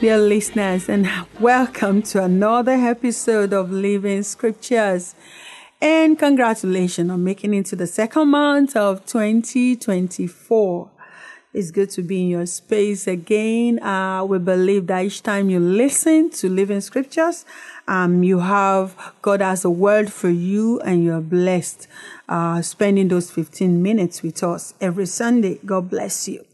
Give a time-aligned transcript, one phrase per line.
[0.00, 1.10] Dear listeners, and
[1.40, 5.16] welcome to another episode of Living Scriptures.
[5.80, 10.90] And congratulations on making it to the second month of 2024.
[11.52, 13.82] It's good to be in your space again.
[13.82, 17.44] Uh, we believe that each time you listen to Living Scriptures,
[17.88, 21.88] um, you have God has a word for you and you're blessed
[22.28, 25.58] uh, spending those 15 minutes with us every Sunday.
[25.66, 26.44] God bless you.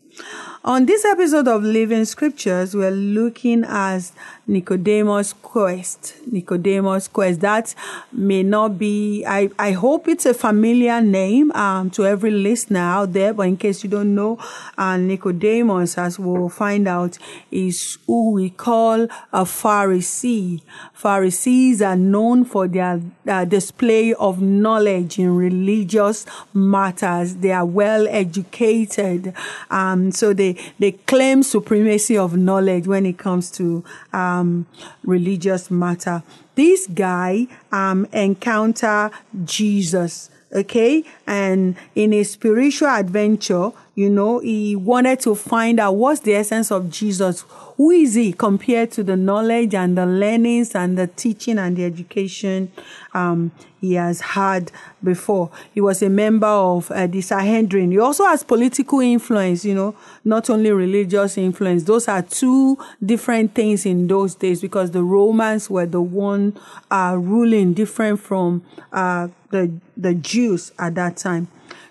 [0.66, 4.10] On this episode of Living Scriptures, we're looking at
[4.46, 6.14] Nicodemus' quest.
[6.32, 7.40] Nicodemus' quest.
[7.40, 7.74] That
[8.10, 13.12] may not be, I, I hope it's a familiar name um, to every listener out
[13.12, 14.38] there, but in case you don't know,
[14.78, 17.18] uh, Nicodemus, as we'll find out,
[17.50, 19.02] is who we call
[19.34, 20.62] a Pharisee.
[20.94, 27.36] Pharisees are known for their uh, display of knowledge in religious matters.
[27.36, 29.34] They are well educated.
[29.70, 34.66] Um, so they, they claim supremacy of knowledge when it comes to um,
[35.02, 36.22] religious matter.
[36.54, 39.10] This guy um, encounter
[39.44, 46.20] Jesus, okay, and in a spiritual adventure, you know, he wanted to find out what's
[46.20, 47.44] the essence of Jesus.
[47.76, 51.84] Who is he compared to the knowledge and the learnings and the teaching and the
[51.84, 52.72] education
[53.12, 54.72] um, he has had
[55.02, 55.50] before?
[55.72, 57.92] He was a member of uh, the Sanhedrin.
[57.92, 61.84] He also has political influence, you know, not only religious influence.
[61.84, 66.58] Those are two different things in those days because the Romans were the one
[66.90, 71.46] uh, ruling different from uh, the the Jews at that time.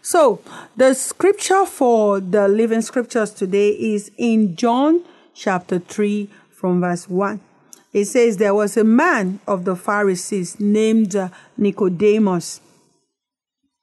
[0.06, 0.42] So
[0.76, 5.02] the scripture for the living scriptures today is in John
[5.34, 7.40] chapter 3 from verse 1.
[7.94, 12.60] It says, There was a man of the Pharisees named uh, Nicodemus,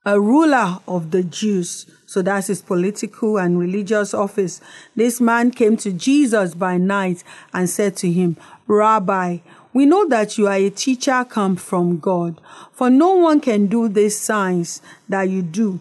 [0.04, 1.86] a ruler of the Jews.
[2.04, 4.60] So that's his political and religious office.
[4.94, 8.36] This man came to Jesus by night and said to him,
[8.66, 9.38] Rabbi,
[9.72, 12.38] we know that you are a teacher come from God,
[12.72, 15.80] for no one can do these signs that you do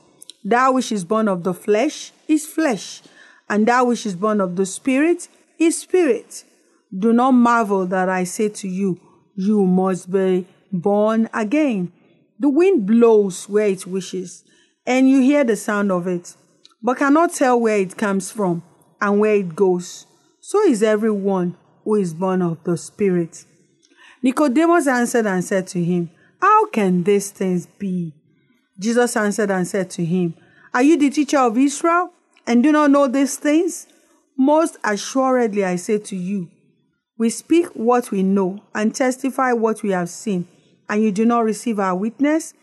[0.43, 3.01] That which is born of the flesh is flesh,
[3.49, 5.27] and that which is born of the spirit
[5.59, 6.43] is spirit.
[6.97, 8.99] Do not marvel that I say to you,
[9.35, 11.91] you must be born again.
[12.39, 14.43] The wind blows where it wishes,
[14.85, 16.35] and you hear the sound of it,
[16.81, 18.63] but cannot tell where it comes from
[18.99, 20.07] and where it goes.
[20.39, 23.45] So is everyone who is born of the spirit.
[24.23, 26.09] Nicodemus answered and said to him,
[26.41, 28.13] How can these things be?
[28.79, 30.33] Jesus answered and said to him,
[30.73, 32.11] Are you the teacher of Israel
[32.47, 33.87] and do not know these things?
[34.37, 36.49] Most assuredly, I say to you,
[37.17, 40.47] we speak what we know and testify what we have seen,
[40.89, 42.53] and you do not receive our witness.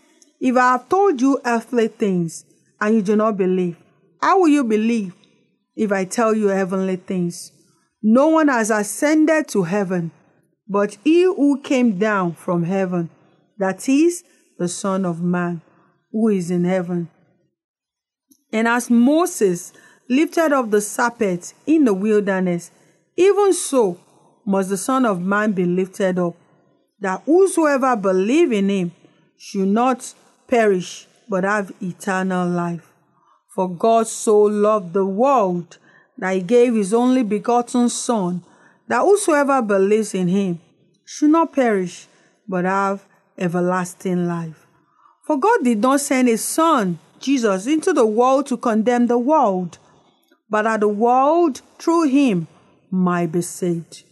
[0.40, 2.44] If I have told you earthly things
[2.80, 3.76] and you do not believe,
[4.20, 5.14] how will you believe
[5.76, 7.52] if I tell you heavenly things?
[8.02, 10.10] No one has ascended to heaven
[10.68, 13.08] but he who came down from heaven,
[13.56, 14.22] that is,
[14.58, 15.62] the Son of Man
[16.10, 17.08] who is in heaven.
[18.52, 19.72] And as Moses
[20.08, 22.70] lifted up the serpent in the wilderness,
[23.16, 24.00] even so
[24.46, 26.34] must the Son of Man be lifted up,
[27.00, 28.92] that whosoever believe in him
[29.36, 30.14] should not
[30.46, 32.92] perish, but have eternal life.
[33.54, 35.78] For God so loved the world
[36.16, 38.42] that he gave his only begotten Son,
[38.88, 40.60] that whosoever believes in him
[41.04, 42.06] should not perish,
[42.48, 43.04] but have
[43.36, 44.67] everlasting life.
[45.28, 49.76] For God did not send his Son, Jesus, into the world to condemn the world,
[50.48, 52.48] but that the world through him
[52.90, 54.04] might be saved.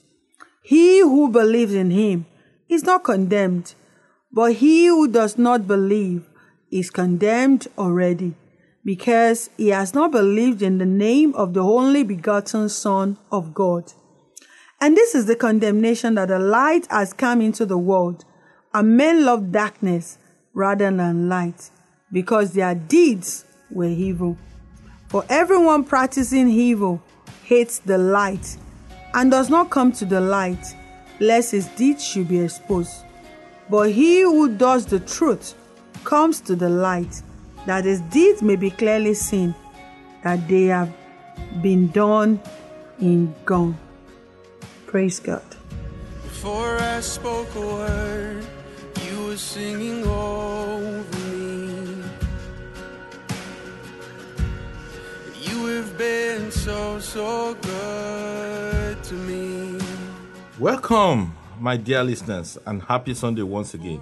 [0.62, 2.26] He who believes in him
[2.68, 3.74] is not condemned,
[4.30, 6.28] but he who does not believe
[6.70, 8.34] is condemned already,
[8.84, 13.90] because he has not believed in the name of the only begotten Son of God.
[14.82, 18.26] And this is the condemnation that the light has come into the world,
[18.74, 20.18] And men love darkness
[20.56, 21.70] rather than light,
[22.10, 24.38] because their deeds were evil.
[25.08, 27.02] For everyone practicing evil
[27.44, 28.56] hates the light
[29.12, 30.74] and does not come to the light,
[31.20, 33.04] lest his deeds should be exposed.
[33.68, 35.54] But he who does the truth
[36.04, 37.22] comes to the light,
[37.66, 39.54] that his deeds may be clearly seen,
[40.22, 40.90] that they have
[41.60, 42.40] been done
[42.98, 43.74] in God.
[44.86, 45.44] Praise God.
[46.22, 48.46] Before I spoke a word,
[49.36, 52.02] were singing over me.
[55.42, 59.78] You have been so, so good to me.
[60.58, 64.00] Welcome, my dear listeners, and happy Sunday once again.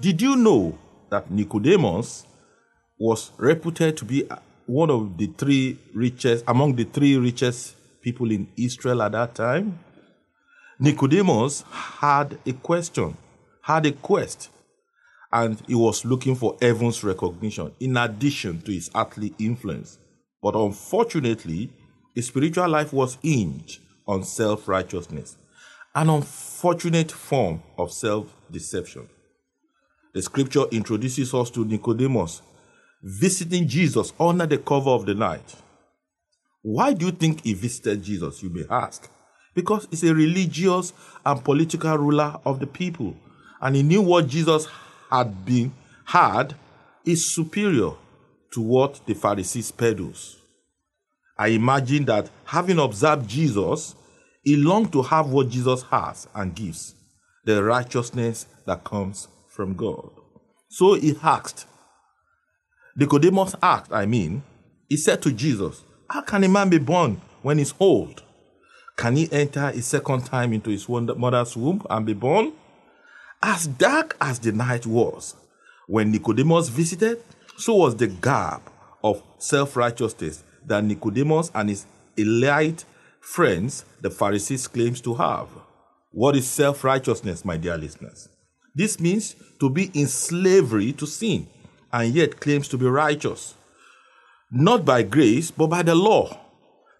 [0.00, 0.78] Did you know
[1.08, 2.24] that Nicodemus
[2.96, 4.36] was reputed to be uh,
[4.66, 9.80] one of the three richest, among the three richest people in Israel at that time?
[10.78, 13.16] Nicodemus had a question,
[13.62, 14.48] had a quest,
[15.32, 19.98] and he was looking for heaven's recognition in addition to his earthly influence.
[20.42, 21.70] But unfortunately,
[22.14, 25.36] his spiritual life was hinged on self righteousness,
[25.94, 29.08] an unfortunate form of self deception.
[30.12, 32.42] The scripture introduces us to Nicodemus
[33.02, 35.54] visiting Jesus under the cover of the night.
[36.62, 39.08] Why do you think he visited Jesus, you may ask?
[39.54, 40.92] Because he's a religious
[41.24, 43.16] and political ruler of the people,
[43.60, 44.66] and he knew what Jesus
[45.10, 45.72] had been
[46.04, 46.54] had
[47.04, 47.92] is superior
[48.52, 50.36] to what the Pharisees peddles.
[51.38, 53.94] I imagine that having observed Jesus,
[54.42, 56.94] he longed to have what Jesus has and gives
[57.44, 60.10] the righteousness that comes from God.
[60.68, 61.66] So he asked,
[62.96, 64.42] Nicodemus asked, I mean,
[64.88, 68.22] he said to Jesus, How can a man be born when he's old?
[68.96, 72.52] Can he enter a second time into his mother's womb and be born?
[73.42, 75.34] As dark as the night was
[75.86, 77.22] when Nicodemus visited,
[77.56, 78.70] so was the gap
[79.02, 82.84] of self righteousness that Nicodemus and his elite
[83.20, 85.48] friends, the Pharisees, claims to have.
[86.12, 88.28] What is self righteousness, my dear listeners?
[88.74, 91.48] This means to be in slavery to sin
[91.92, 93.54] and yet claims to be righteous.
[94.50, 96.38] Not by grace, but by the law.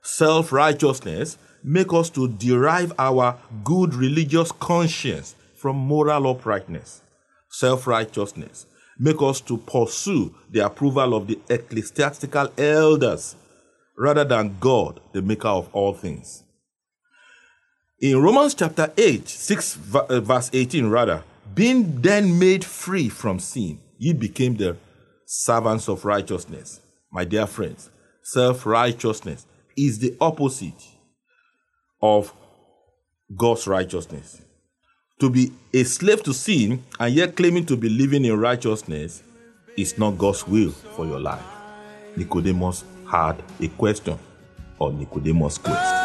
[0.03, 7.03] Self righteousness make us to derive our good religious conscience from moral uprightness.
[7.51, 8.67] Self righteousness
[8.99, 13.35] make us to pursue the approval of the ecclesiastical elders
[13.97, 16.45] rather than God, the maker of all things.
[18.01, 21.23] In Romans chapter 8, 6 uh, verse 18, rather,
[21.55, 24.77] being then made free from sin, ye became the
[25.27, 26.81] servants of righteousness.
[27.13, 27.91] My dear friends,
[28.23, 29.47] self righteousness
[29.77, 30.83] is the opposite
[32.01, 32.33] of
[33.37, 34.41] God's righteousness.
[35.21, 39.23] To be a slave to sin and yet claiming to be living in righteousness
[39.77, 41.45] is not God's will for your life.
[42.17, 44.19] Nicodemus had a question,
[44.79, 46.00] or Nicodemus' quest.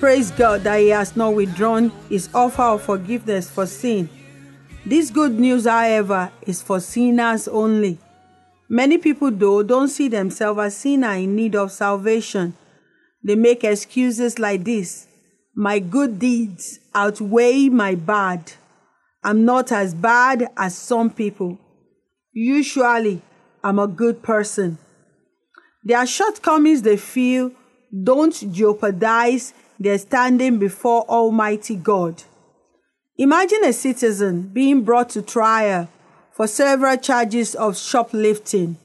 [0.00, 4.08] Praise God that He has not withdrawn His offer of forgiveness for sin.
[4.86, 7.98] This good news, however, is for sinners only.
[8.68, 12.54] Many people, though, don't see themselves as sinners in need of salvation.
[13.24, 15.08] They make excuses like this
[15.56, 18.52] My good deeds outweigh my bad.
[19.24, 21.58] I'm not as bad as some people.
[22.32, 23.20] Usually,
[23.64, 24.78] I'm a good person.
[25.82, 27.50] Their shortcomings they feel
[27.92, 32.22] don't jeopardize their standing before Almighty God.
[33.16, 35.88] Imagine a citizen being brought to trial
[36.32, 38.76] for several charges of shoplifting.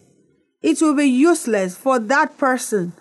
[0.62, 2.93] It will be useless for that person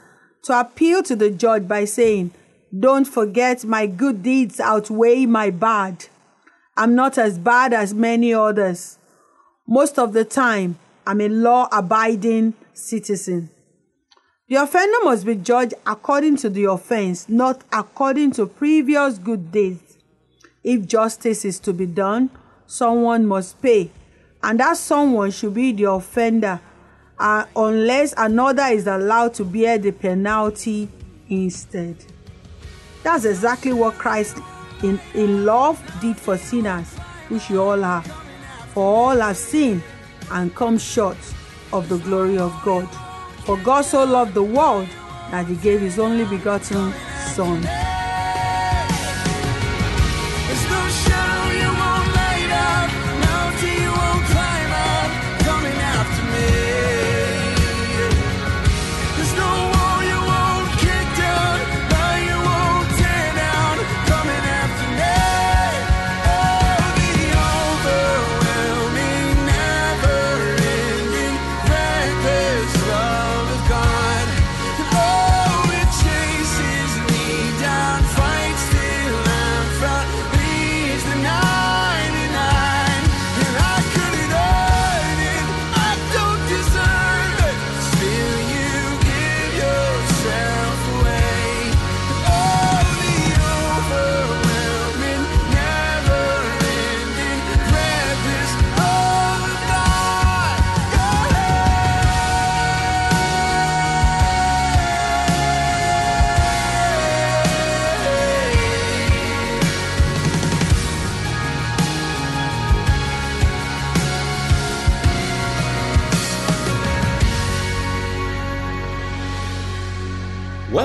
[0.42, 2.32] to appeal to the judge by saying,
[2.78, 6.06] Don't forget my good deeds outweigh my bad.
[6.76, 8.98] I'm not as bad as many others.
[9.66, 13.50] Most of the time, I'm a law abiding citizen.
[14.52, 19.96] The offender must be judged according to the offense, not according to previous good deeds.
[20.62, 22.28] If justice is to be done,
[22.66, 23.90] someone must pay,
[24.42, 26.60] and that someone should be the offender,
[27.18, 30.86] uh, unless another is allowed to bear the penalty
[31.30, 31.96] instead.
[33.02, 34.36] That's exactly what Christ
[34.82, 36.90] in, in love did for sinners,
[37.28, 38.02] which you all are.
[38.74, 39.82] For all have sinned
[40.30, 41.16] and come short
[41.72, 42.86] of the glory of God.
[43.44, 44.86] For God so loved the world
[45.32, 46.92] that he gave his only begotten
[47.34, 47.81] Son.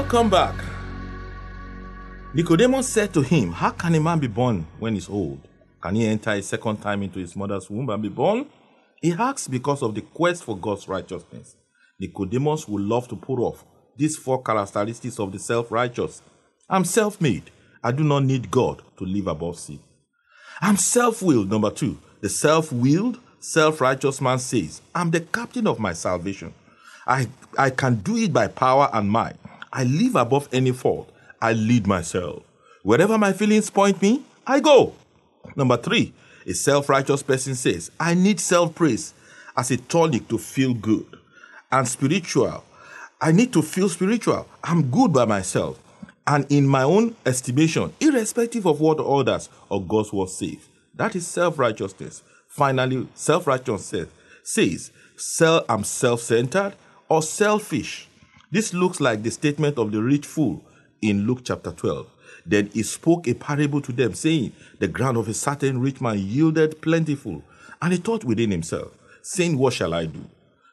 [0.09, 0.55] Welcome back.
[2.33, 5.45] Nicodemus said to him, How can a man be born when he's old?
[5.81, 8.47] Can he enter a second time into his mother's womb and be born?
[9.01, 11.57] He asks because of the quest for God's righteousness.
[11.99, 13.65] Nicodemus would love to put off
[13.97, 16.21] these four characteristics of the self righteous.
[16.69, 17.51] I'm self made.
[17.83, 19.81] I do not need God to live above sin.
[20.61, 21.49] I'm self willed.
[21.49, 26.53] Number two, the self willed, self righteous man says, I'm the captain of my salvation.
[27.05, 29.35] I, I can do it by power and might.
[29.71, 31.11] I live above any fault.
[31.41, 32.43] I lead myself.
[32.83, 34.93] Wherever my feelings point me, I go.
[35.55, 36.13] Number three,
[36.45, 39.13] a self righteous person says, I need self praise
[39.55, 41.05] as a tonic to feel good.
[41.71, 42.63] And spiritual,
[43.19, 44.47] I need to feel spiritual.
[44.63, 45.79] I'm good by myself
[46.27, 50.59] and in my own estimation, irrespective of what others or God's word say.
[50.93, 52.21] That is self righteousness.
[52.47, 54.09] Finally, self righteousness
[54.43, 54.91] says,
[55.69, 56.73] I'm self centered
[57.09, 58.07] or selfish.
[58.49, 60.63] This looks like the statement of the rich fool
[61.01, 62.07] in Luke chapter 12.
[62.45, 66.17] Then he spoke a parable to them, saying, The ground of a certain rich man
[66.17, 67.43] yielded plentiful.
[67.81, 70.23] And he thought within himself, saying, What shall I do?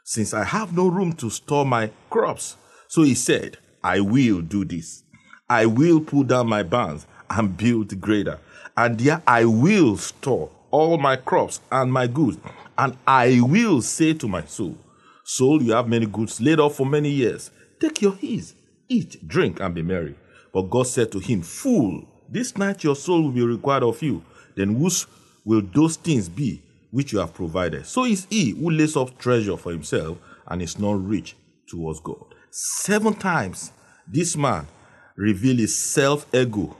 [0.04, 2.56] Since I have no room to store my crops.
[2.86, 5.02] So he said, I will do this.
[5.50, 8.38] I will pull down my barns and build greater.
[8.76, 12.38] And there I will store all my crops and my goods.
[12.78, 14.76] And I will say to my soul,
[15.24, 17.50] Soul, you have many goods laid up for many years.
[17.84, 18.54] Take your ease,
[18.88, 20.14] eat, drink, and be merry.
[20.54, 24.24] But God said to him, Fool, this night your soul will be required of you.
[24.56, 25.06] Then whose
[25.44, 27.84] will those things be which you have provided?
[27.84, 30.16] So is he who lays up treasure for himself
[30.48, 31.36] and is not rich
[31.68, 32.24] towards God.
[32.50, 33.70] Seven times
[34.08, 34.66] this man
[35.14, 36.74] revealed his self ego.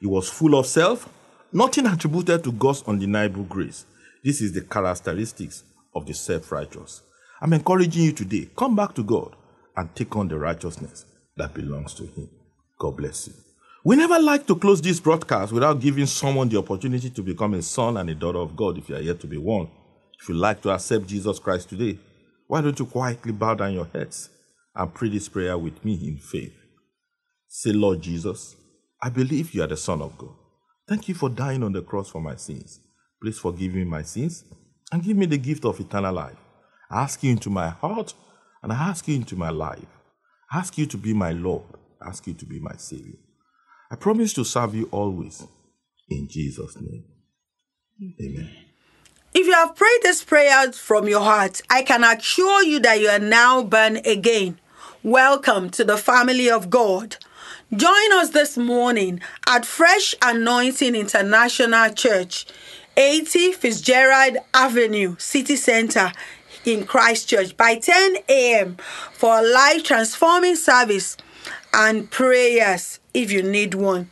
[0.00, 1.08] He was full of self,
[1.52, 3.84] nothing attributed to God's undeniable grace.
[4.24, 5.62] This is the characteristics
[5.94, 7.02] of the self righteous.
[7.40, 9.36] I'm encouraging you today come back to God
[9.76, 11.04] and take on the righteousness
[11.36, 12.28] that belongs to Him.
[12.78, 13.34] God bless you.
[13.84, 17.62] We never like to close this broadcast without giving someone the opportunity to become a
[17.62, 19.68] son and a daughter of God if you are yet to be one.
[20.20, 21.98] If you like to accept Jesus Christ today,
[22.48, 24.30] why don't you quietly bow down your heads
[24.74, 26.54] and pray this prayer with me in faith?
[27.48, 28.56] Say, Lord Jesus,
[29.00, 30.34] I believe you are the Son of God.
[30.88, 32.80] Thank you for dying on the cross for my sins.
[33.22, 34.44] Please forgive me my sins
[34.90, 36.36] and give me the gift of eternal life.
[36.90, 38.14] I ask you into my heart
[38.66, 39.86] and I ask you into my life.
[40.50, 41.62] I ask you to be my Lord.
[42.02, 43.14] I ask you to be my Savior.
[43.92, 45.46] I promise to serve you always.
[46.08, 47.04] In Jesus' name.
[48.20, 48.50] Amen.
[49.32, 53.06] If you have prayed this prayer from your heart, I can assure you that you
[53.06, 54.58] are now born again.
[55.04, 57.18] Welcome to the family of God.
[57.72, 62.46] Join us this morning at Fresh Anointing International Church,
[62.96, 66.10] 80 Fitzgerald Avenue, City Center
[66.66, 68.76] in Christchurch by 10 a.m.
[69.12, 71.16] for a life transforming service
[71.72, 74.10] and prayers if you need one.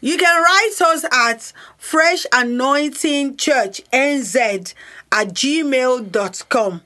[0.00, 4.72] You can write us at Fresh Anointing Church NZ
[5.12, 6.80] at gmail.com.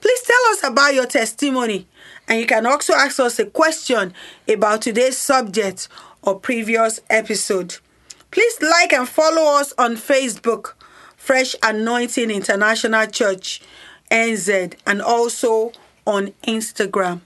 [0.00, 1.88] Please tell us about your testimony,
[2.28, 4.14] and you can also ask us a question
[4.48, 5.88] about today's subject
[6.22, 7.78] or previous episode.
[8.30, 10.74] Please like and follow us on Facebook,
[11.16, 13.60] Fresh Anointing International Church.
[14.10, 15.72] NZ, and also
[16.06, 17.20] on Instagram.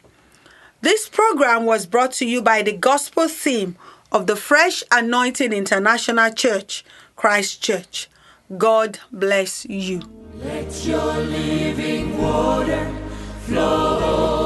[0.82, 3.76] This program was brought to you by the gospel theme
[4.10, 6.84] of the Fresh Anointing International Church,
[7.16, 8.08] Christchurch.
[8.56, 10.02] God bless you.
[10.34, 12.90] Let your living water
[13.42, 14.39] flow